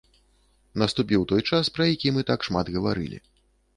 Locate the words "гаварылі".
2.77-3.25